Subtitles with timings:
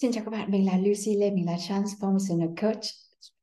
[0.00, 2.84] Xin chào các bạn, mình là Lucy Lê, mình là Transformational Coach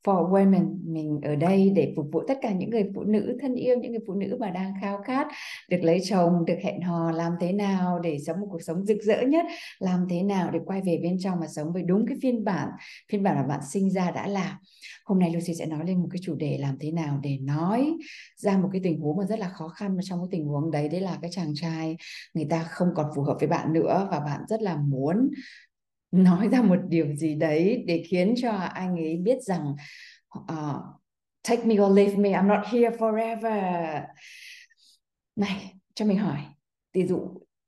[0.06, 0.94] for Women.
[0.94, 3.92] Mình ở đây để phục vụ tất cả những người phụ nữ thân yêu, những
[3.92, 5.28] người phụ nữ mà đang khao khát
[5.70, 8.98] được lấy chồng, được hẹn hò, làm thế nào để sống một cuộc sống rực
[9.04, 9.46] rỡ nhất,
[9.80, 12.70] làm thế nào để quay về bên trong và sống với đúng cái phiên bản,
[13.12, 14.60] phiên bản mà bạn sinh ra đã là.
[15.06, 17.94] Hôm nay Lucy sẽ nói lên một cái chủ đề làm thế nào để nói
[18.38, 20.72] ra một cái tình huống mà rất là khó khăn mà trong cái tình huống
[20.72, 21.98] đấy đấy là cái chàng trai
[22.34, 25.30] người ta không còn phù hợp với bạn nữa và bạn rất là muốn
[26.24, 29.76] nói ra một điều gì đấy để khiến cho anh ấy biết rằng
[30.40, 30.82] uh,
[31.50, 34.02] take me or leave me I'm not here forever.
[35.36, 36.40] Này cho mình hỏi
[36.94, 37.20] ví dụ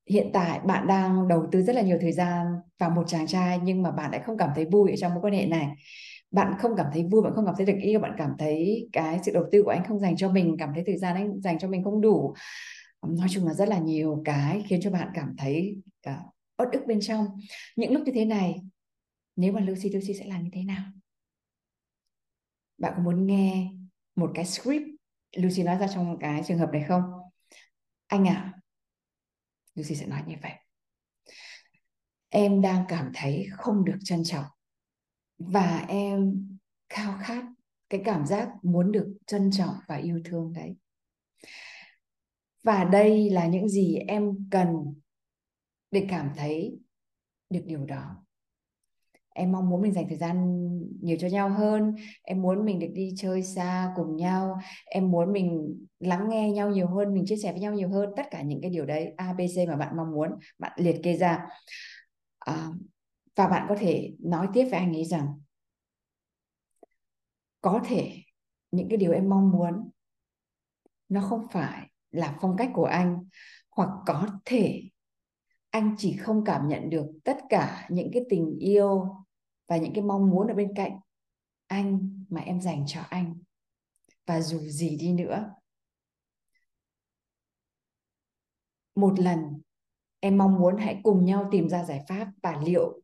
[0.10, 2.46] hiện tại bạn đang đầu tư rất là nhiều thời gian
[2.80, 5.22] vào một chàng trai nhưng mà bạn lại không cảm thấy vui ở trong mối
[5.22, 5.68] quan hệ này.
[6.32, 9.20] Bạn không cảm thấy vui bạn không cảm thấy được yêu bạn cảm thấy cái
[9.24, 11.60] sự đầu tư của anh không dành cho mình cảm thấy thời gian anh dành
[11.60, 12.34] cho mình không đủ.
[13.08, 15.78] Nói chung là rất là nhiều cái khiến cho bạn cảm thấy
[16.10, 16.16] uh,
[16.58, 17.28] uất ức bên trong.
[17.76, 18.62] Những lúc như thế này,
[19.36, 20.86] nếu mà Lucy Lucy sẽ làm như thế nào?
[22.78, 23.72] Bạn có muốn nghe
[24.16, 24.86] một cái script?
[25.36, 27.04] Lucy nói ra trong cái trường hợp này không?
[28.08, 28.54] Anh à
[29.76, 30.52] Lucy sẽ nói như vậy.
[32.30, 34.46] Em đang cảm thấy không được trân trọng
[35.38, 36.48] và em
[36.90, 37.46] khao khát
[37.90, 40.76] cái cảm giác muốn được trân trọng và yêu thương đấy.
[42.64, 44.68] Và đây là những gì em cần
[45.92, 46.80] để cảm thấy
[47.50, 48.24] được điều đó.
[49.34, 50.58] Em mong muốn mình dành thời gian
[51.02, 51.96] nhiều cho nhau hơn.
[52.24, 54.58] Em muốn mình được đi chơi xa cùng nhau.
[54.86, 58.10] Em muốn mình lắng nghe nhau nhiều hơn mình chia sẻ với nhau nhiều hơn.
[58.16, 61.48] Tất cả những cái điều đấy abc mà bạn mong muốn bạn liệt kê ra.
[62.40, 62.68] À,
[63.36, 65.28] và bạn có thể nói tiếp với anh ấy rằng
[67.62, 68.12] có thể
[68.72, 69.90] những cái điều em mong muốn
[71.10, 73.26] nó không phải là phong cách của anh
[73.70, 74.84] hoặc có thể
[75.70, 79.16] anh chỉ không cảm nhận được tất cả những cái tình yêu
[79.68, 81.00] và những cái mong muốn ở bên cạnh
[81.68, 83.36] anh mà em dành cho anh.
[84.26, 85.54] Và dù gì đi nữa,
[88.96, 89.62] một lần
[90.20, 93.02] em mong muốn hãy cùng nhau tìm ra giải pháp và liệu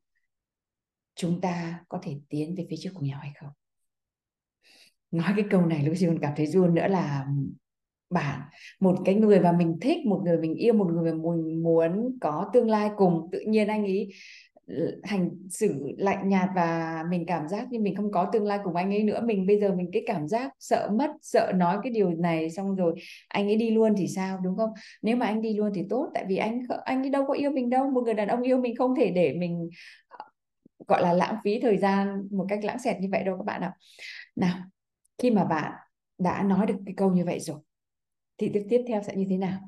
[1.15, 3.49] chúng ta có thể tiến về phía trước cùng nhau hay không.
[5.11, 7.27] Nói cái câu này, Lucy còn cảm thấy run nữa là
[8.13, 8.39] bạn.
[8.79, 12.17] Một cái người mà mình thích, một người mình yêu, một người mà mình muốn
[12.21, 13.29] có tương lai cùng.
[13.31, 14.09] Tự nhiên anh ấy
[14.67, 18.59] ừ, hành xử lạnh nhạt và mình cảm giác như mình không có tương lai
[18.63, 19.21] cùng anh ấy nữa.
[19.25, 22.75] Mình bây giờ mình cái cảm giác sợ mất, sợ nói cái điều này xong
[22.75, 22.93] rồi
[23.27, 24.69] anh ấy đi luôn thì sao, đúng không?
[25.01, 27.51] Nếu mà anh đi luôn thì tốt, tại vì anh anh ấy đâu có yêu
[27.51, 27.89] mình đâu.
[27.91, 29.69] Một người đàn ông yêu mình không thể để mình
[30.07, 30.25] ờ,
[30.87, 33.61] gọi là lãng phí thời gian một cách lãng xẹt như vậy đâu các bạn
[33.61, 33.73] ạ.
[34.35, 34.57] Nào,
[35.17, 35.73] khi mà bạn
[36.17, 37.57] đã nói được cái câu như vậy rồi
[38.37, 39.59] thì tiếp tiếp theo sẽ như thế nào?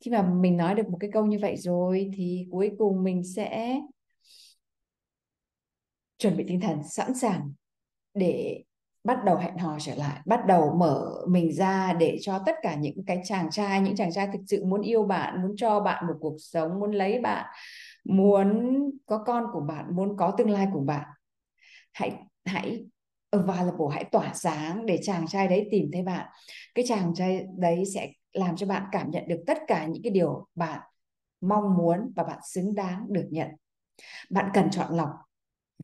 [0.00, 3.22] Khi mà mình nói được một cái câu như vậy rồi thì cuối cùng mình
[3.24, 3.80] sẽ
[6.18, 7.52] chuẩn bị tinh thần sẵn sàng
[8.14, 8.62] để
[9.04, 12.74] bắt đầu hẹn hò trở lại, bắt đầu mở mình ra để cho tất cả
[12.74, 16.06] những cái chàng trai, những chàng trai thực sự muốn yêu bạn, muốn cho bạn
[16.06, 17.46] một cuộc sống, muốn lấy bạn,
[18.04, 21.04] muốn có con của bạn, muốn có tương lai của bạn.
[21.92, 22.12] Hãy
[22.44, 22.84] hãy
[23.30, 26.26] Ờ, available hãy tỏa sáng để chàng trai đấy tìm thấy bạn.
[26.74, 30.10] Cái chàng trai đấy sẽ làm cho bạn cảm nhận được tất cả những cái
[30.12, 30.80] điều bạn
[31.40, 33.48] mong muốn và bạn xứng đáng được nhận.
[34.30, 35.10] Bạn cần chọn lọc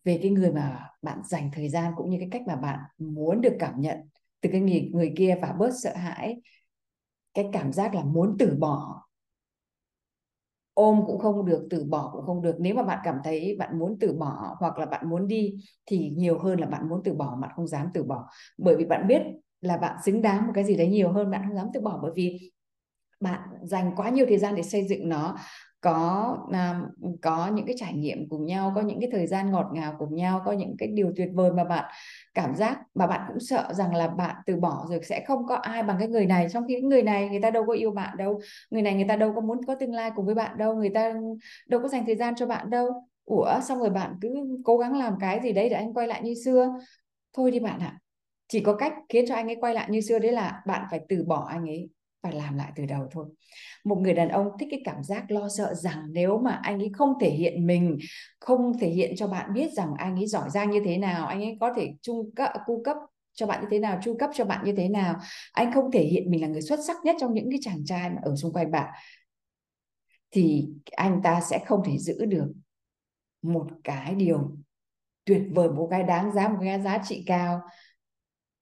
[0.04, 3.40] về cái người mà bạn dành thời gian cũng như cái cách mà bạn muốn
[3.40, 3.98] được cảm nhận
[4.40, 6.36] từ cái người, người kia và bớt sợ hãi
[7.34, 9.03] cái cảm giác là muốn từ bỏ
[10.74, 12.56] ôm cũng không được, từ bỏ cũng không được.
[12.58, 15.54] Nếu mà bạn cảm thấy bạn muốn từ bỏ hoặc là bạn muốn đi,
[15.86, 18.28] thì nhiều hơn là bạn muốn từ bỏ, bạn không dám từ bỏ.
[18.58, 19.22] Bởi vì bạn biết
[19.60, 21.98] là bạn xứng đáng một cái gì đấy nhiều hơn, bạn không dám từ bỏ.
[22.02, 22.50] Bởi vì
[23.20, 25.36] bạn dành quá nhiều thời gian để xây dựng nó
[25.84, 29.70] có um, có những cái trải nghiệm cùng nhau có những cái thời gian ngọt
[29.72, 31.84] ngào cùng nhau có những cái điều tuyệt vời mà bạn
[32.34, 35.54] cảm giác mà bạn cũng sợ rằng là bạn từ bỏ rồi sẽ không có
[35.54, 36.46] ai bằng cái người này.
[36.52, 38.40] Trong khi người này người ta đâu có yêu bạn đâu
[38.70, 40.90] người này người ta đâu có muốn có tương lai cùng với bạn đâu người
[40.90, 41.14] ta
[41.68, 42.88] đâu có dành thời gian cho bạn đâu.
[43.24, 44.34] Ủa xong rồi bạn cứ
[44.64, 46.74] cố gắng làm cái gì đấy để anh quay lại như xưa.
[47.32, 47.98] Thôi đi bạn ạ.
[48.48, 51.00] Chỉ có cách khiến cho anh ấy quay lại như xưa đấy là bạn phải
[51.08, 51.88] từ bỏ anh ấy
[52.24, 53.26] và làm lại từ đầu thôi.
[53.84, 56.90] Một người đàn ông thích cái cảm giác lo sợ rằng nếu mà anh ấy
[56.94, 57.98] không thể hiện mình,
[58.40, 61.42] không thể hiện cho bạn biết rằng anh ấy giỏi giang như thế nào, anh
[61.42, 62.96] ấy có thể trung cấp à, cung cấp
[63.34, 65.16] cho bạn như thế nào, chu cấp cho bạn như thế nào,
[65.52, 68.10] anh không thể hiện mình là người xuất sắc nhất trong những cái chàng trai
[68.10, 68.94] mà ở xung quanh bạn,
[70.30, 72.52] thì anh ta sẽ không thể giữ được
[73.42, 74.56] một cái điều
[75.24, 77.60] tuyệt vời, một cái đáng giá, một cái giá trị cao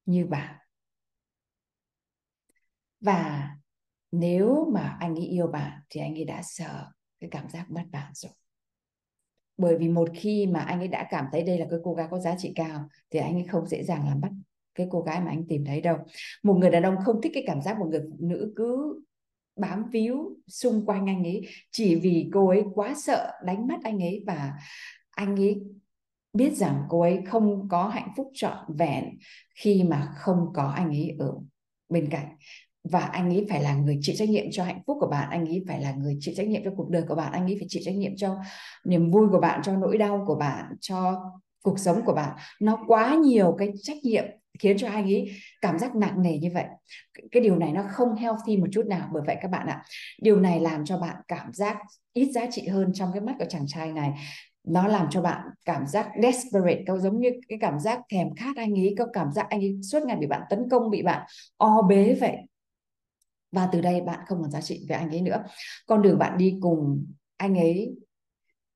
[0.06, 0.54] như bạn
[3.02, 3.50] và
[4.12, 6.86] nếu mà anh ấy yêu bạn thì anh ấy đã sợ
[7.20, 8.32] cái cảm giác mất bạn rồi.
[9.56, 12.08] Bởi vì một khi mà anh ấy đã cảm thấy đây là cái cô gái
[12.10, 14.30] có giá trị cao thì anh ấy không dễ dàng làm bắt
[14.74, 15.98] cái cô gái mà anh tìm thấy đâu.
[16.42, 19.00] Một người đàn ông không thích cái cảm giác một người phụ nữ cứ
[19.56, 24.02] bám víu xung quanh anh ấy chỉ vì cô ấy quá sợ đánh mất anh
[24.02, 24.52] ấy và
[25.10, 25.62] anh ấy
[26.32, 29.04] biết rằng cô ấy không có hạnh phúc trọn vẹn
[29.54, 31.34] khi mà không có anh ấy ở
[31.88, 32.36] bên cạnh
[32.84, 35.46] và anh ấy phải là người chịu trách nhiệm cho hạnh phúc của bạn, anh
[35.46, 37.66] ấy phải là người chịu trách nhiệm cho cuộc đời của bạn, anh ấy phải
[37.68, 38.36] chịu trách nhiệm cho
[38.84, 41.22] niềm vui của bạn, cho nỗi đau của bạn, cho
[41.62, 42.36] cuộc sống của bạn.
[42.60, 44.24] Nó quá nhiều cái trách nhiệm
[44.58, 45.30] khiến cho anh ấy
[45.60, 46.64] cảm giác nặng nề như vậy.
[47.30, 49.08] Cái điều này nó không healthy một chút nào.
[49.12, 49.82] Bởi vậy các bạn ạ,
[50.22, 51.76] điều này làm cho bạn cảm giác
[52.12, 54.10] ít giá trị hơn trong cái mắt của chàng trai này.
[54.64, 58.56] Nó làm cho bạn cảm giác desperate câu giống như cái cảm giác thèm khát
[58.56, 61.26] anh ấy, có cảm giác anh ấy suốt ngày bị bạn tấn công, bị bạn
[61.56, 62.36] o bế vậy
[63.52, 65.44] và từ đây bạn không còn giá trị với anh ấy nữa.
[65.86, 67.06] Con đường bạn đi cùng
[67.36, 67.96] anh ấy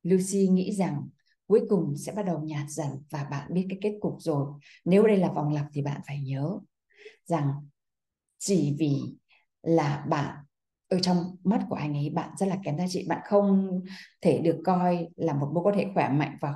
[0.03, 1.09] Lucy nghĩ rằng
[1.47, 4.47] cuối cùng sẽ bắt đầu nhạt dần và bạn biết cái kết cục rồi.
[4.85, 6.59] Nếu đây là vòng lặp thì bạn phải nhớ
[7.25, 7.53] rằng
[8.39, 8.97] chỉ vì
[9.63, 10.37] là bạn
[10.89, 13.07] ở trong mắt của anh ấy bạn rất là kém giá trị.
[13.09, 13.81] Bạn không
[14.21, 16.55] thể được coi là một mối quan hệ khỏe mạnh và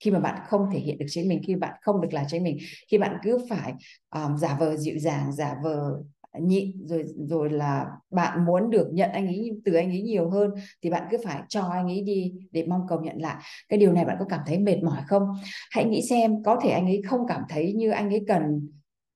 [0.00, 2.44] khi mà bạn không thể hiện được chính mình khi bạn không được là chính
[2.44, 2.58] mình
[2.88, 3.74] khi bạn cứ phải
[4.10, 6.02] um, giả vờ dịu dàng giả vờ
[6.40, 10.50] nhịn rồi rồi là bạn muốn được nhận anh ấy từ anh ấy nhiều hơn
[10.82, 13.42] thì bạn cứ phải cho anh ấy đi để mong cầu nhận lại.
[13.68, 15.22] Cái điều này bạn có cảm thấy mệt mỏi không?
[15.70, 18.68] Hãy nghĩ xem, có thể anh ấy không cảm thấy như anh ấy cần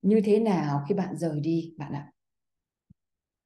[0.03, 2.13] như thế nào khi bạn rời đi bạn ạ.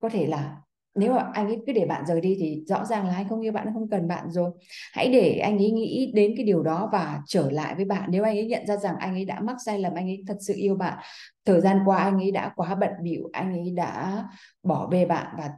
[0.00, 0.56] Có thể là
[0.94, 3.40] nếu mà anh ấy cứ để bạn rời đi thì rõ ràng là anh không
[3.40, 4.50] yêu bạn không cần bạn rồi.
[4.92, 8.10] Hãy để anh ấy nghĩ đến cái điều đó và trở lại với bạn.
[8.12, 10.36] Nếu anh ấy nhận ra rằng anh ấy đã mắc sai lầm, anh ấy thật
[10.40, 10.98] sự yêu bạn,
[11.44, 14.24] thời gian qua anh ấy đã quá bận bịu, anh ấy đã
[14.62, 15.50] bỏ bê bạn và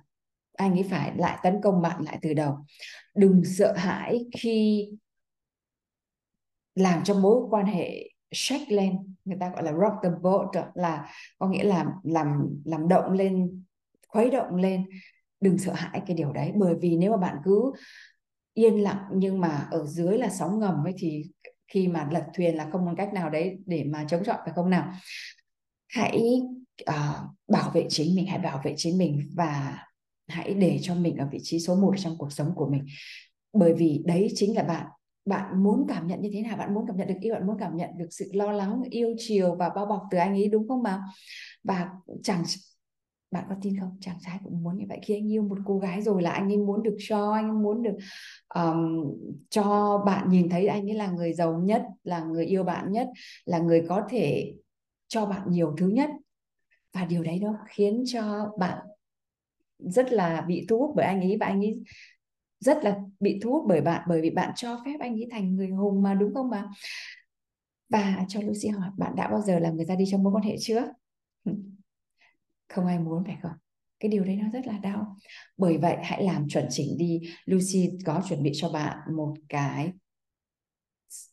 [0.57, 2.57] anh ấy phải lại tấn công bạn lại từ đầu.
[3.15, 4.89] Đừng sợ hãi khi
[6.75, 9.15] làm cho mối quan hệ shake lên.
[9.25, 11.09] Người ta gọi là rock the boat là
[11.39, 13.65] có nghĩa là làm làm động lên,
[14.09, 14.87] khuấy động lên
[15.43, 17.73] đừng sợ hãi cái điều đấy bởi vì nếu mà bạn cứ
[18.55, 21.23] yên lặng nhưng mà ở dưới là sóng ngầm ấy thì
[21.69, 24.53] khi mà lật thuyền là không có cách nào đấy để mà chống chọi phải
[24.55, 24.93] không nào?
[25.89, 26.41] Hãy
[26.91, 27.17] uh,
[27.49, 29.79] bảo vệ chính mình hãy bảo vệ chính mình và
[30.29, 32.85] hãy để cho mình ở vị trí số 1 trong cuộc sống của mình.
[33.53, 34.87] Bởi vì đấy chính là bạn
[35.25, 36.57] bạn muốn cảm nhận như thế nào?
[36.57, 39.15] Bạn muốn cảm nhận được yêu bạn muốn cảm nhận được sự lo lắng yêu
[39.19, 41.01] chiều và bao bọc từ anh ấy đúng không mà
[41.65, 41.89] và
[42.23, 42.43] chẳng
[43.33, 43.97] bạn có tin không?
[44.01, 44.99] Chàng trai cũng muốn như vậy.
[45.03, 47.53] Khi anh yêu một cô gái rồi là anh ấy muốn được cho anh ấy
[47.53, 47.97] muốn được
[48.55, 49.05] um,
[49.51, 53.09] cho bạn nhìn thấy anh ấy là người giàu nhất là người yêu bạn nhất
[53.45, 54.55] là người có thể
[55.09, 56.11] cho bạn nhiều thứ nhất.
[56.93, 58.79] Và điều đấy nó khiến cho bạn
[59.79, 61.83] rất là bị thu hút bởi anh ấy và anh ấy
[62.61, 65.57] rất là bị thu hút bởi bạn bởi vì bạn cho phép anh ấy thành
[65.57, 66.65] người hùng mà đúng không bà?
[67.93, 70.45] và cho Lucy hỏi bạn đã bao giờ là người ra đi trong mối quan
[70.45, 70.93] hệ chưa?
[72.73, 73.53] Không ai muốn phải không?
[74.01, 75.17] Cái điều đấy nó rất là đau.
[75.57, 77.21] Bởi vậy hãy làm chuẩn chỉnh đi.
[77.45, 79.93] Lucy có chuẩn bị cho bạn một cái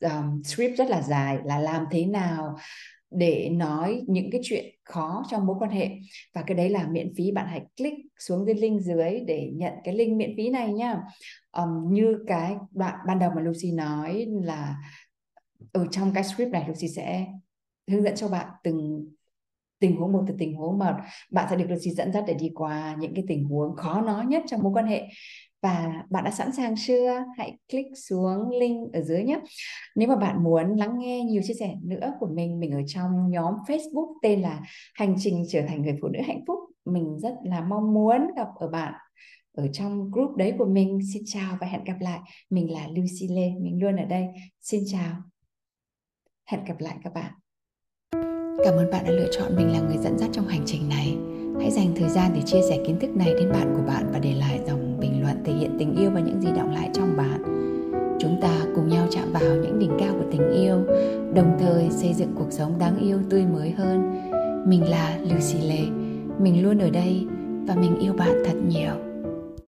[0.02, 2.58] um, script rất là dài là làm thế nào
[3.12, 5.90] để nói những cái chuyện khó trong mối quan hệ.
[6.34, 9.74] Và cái đấy là miễn phí bạn hãy click xuống cái link dưới để nhận
[9.84, 11.02] cái link miễn phí này nhá
[11.52, 14.76] um, như cái đoạn ban đầu mà Lucy nói là
[15.72, 17.28] ở trong cái script này Lucy sẽ
[17.92, 19.08] hướng dẫn cho bạn từng
[19.80, 20.98] tình huống một từ tình huống mà
[21.32, 24.26] bạn sẽ được Lucy dẫn dắt để đi qua những cái tình huống khó nói
[24.26, 25.04] nhất trong mối quan hệ
[25.62, 27.24] và bạn đã sẵn sàng chưa?
[27.38, 29.40] Hãy click xuống link ở dưới nhé.
[29.96, 33.30] Nếu mà bạn muốn lắng nghe nhiều chia sẻ nữa của mình, mình ở trong
[33.30, 34.62] nhóm Facebook tên là
[34.94, 36.60] Hành trình trở thành người phụ nữ hạnh phúc.
[36.86, 38.94] Mình rất là mong muốn gặp ở bạn
[39.54, 41.00] ở trong group đấy của mình.
[41.14, 42.20] Xin chào và hẹn gặp lại.
[42.50, 44.28] Mình là Lucy Lê, mình luôn ở đây.
[44.62, 45.16] Xin chào.
[46.46, 47.39] Hẹn gặp lại các bạn.
[48.64, 51.18] Cảm ơn bạn đã lựa chọn mình là người dẫn dắt trong hành trình này.
[51.60, 54.20] Hãy dành thời gian để chia sẻ kiến thức này đến bạn của bạn và
[54.20, 57.18] để lại dòng bình luận thể hiện tình yêu và những gì động lại trong
[57.18, 57.44] bạn.
[58.20, 60.78] Chúng ta cùng nhau chạm vào những đỉnh cao của tình yêu,
[61.34, 64.22] đồng thời xây dựng cuộc sống đáng yêu tươi mới hơn.
[64.70, 65.82] Mình là Lucy Lê,
[66.40, 67.26] mình luôn ở đây
[67.68, 69.09] và mình yêu bạn thật nhiều